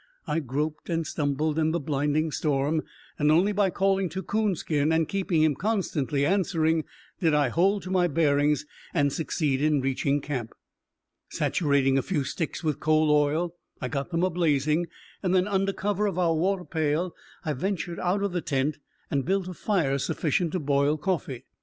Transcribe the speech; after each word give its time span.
I 0.25 0.39
groped 0.39 0.89
and 0.89 1.05
stumbled 1.05 1.59
in 1.59 1.73
the 1.73 1.79
blinding 1.79 2.31
storm, 2.31 2.81
and 3.19 3.31
only 3.31 3.51
by 3.51 3.69
calling 3.69 4.09
to 4.09 4.23
Coonskin 4.23 4.91
and 4.91 5.07
keeping 5.07 5.43
him 5.43 5.53
constantly 5.53 6.25
answering 6.25 6.85
did 7.19 7.35
I 7.35 7.49
hold 7.49 7.83
to 7.83 7.91
my 7.91 8.07
bearings 8.07 8.65
and 8.95 9.13
succeed 9.13 9.61
in 9.61 9.79
reaching 9.79 10.19
camp. 10.19 10.53
Saturating 11.29 11.99
a 11.99 12.01
few 12.01 12.23
sticks 12.23 12.63
with 12.63 12.79
coal 12.79 13.11
oil, 13.11 13.53
I 13.79 13.89
got 13.89 14.09
them 14.09 14.23
a 14.23 14.31
blazing, 14.31 14.87
and 15.21 15.35
then 15.35 15.47
under 15.47 15.71
cover 15.71 16.07
of 16.07 16.17
our 16.17 16.33
water 16.33 16.65
pail 16.65 17.13
I 17.45 17.53
ventured 17.53 17.99
out 17.99 18.23
of 18.23 18.31
the 18.31 18.41
tent 18.41 18.79
and 19.11 19.23
built 19.23 19.47
a 19.47 19.53
fire 19.53 19.99
sufficient 19.99 20.53
to 20.53 20.59
boil 20.59 20.97
coffee. 20.97 21.43